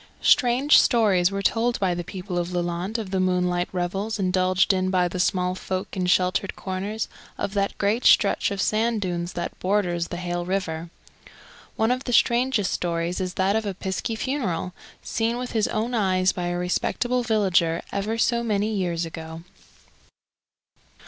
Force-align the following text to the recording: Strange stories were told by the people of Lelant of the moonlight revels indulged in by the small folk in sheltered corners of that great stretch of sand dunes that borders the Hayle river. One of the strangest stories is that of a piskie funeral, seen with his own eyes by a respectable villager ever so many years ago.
Strange 0.23 0.79
stories 0.79 1.29
were 1.29 1.43
told 1.43 1.79
by 1.79 1.93
the 1.93 2.03
people 2.03 2.39
of 2.39 2.51
Lelant 2.51 2.97
of 2.97 3.11
the 3.11 3.19
moonlight 3.19 3.69
revels 3.71 4.17
indulged 4.17 4.73
in 4.73 4.89
by 4.89 5.07
the 5.07 5.19
small 5.19 5.53
folk 5.53 5.95
in 5.95 6.07
sheltered 6.07 6.55
corners 6.55 7.07
of 7.37 7.53
that 7.53 7.77
great 7.77 8.03
stretch 8.03 8.49
of 8.49 8.59
sand 8.63 8.99
dunes 8.99 9.33
that 9.33 9.59
borders 9.59 10.07
the 10.07 10.17
Hayle 10.17 10.43
river. 10.43 10.89
One 11.75 11.91
of 11.91 12.05
the 12.05 12.13
strangest 12.13 12.71
stories 12.73 13.21
is 13.21 13.35
that 13.35 13.55
of 13.55 13.63
a 13.67 13.75
piskie 13.75 14.17
funeral, 14.17 14.73
seen 15.03 15.37
with 15.37 15.51
his 15.51 15.67
own 15.67 15.93
eyes 15.93 16.31
by 16.31 16.47
a 16.47 16.57
respectable 16.57 17.21
villager 17.21 17.83
ever 17.91 18.17
so 18.17 18.41
many 18.41 18.73
years 18.73 19.05
ago. 19.05 19.43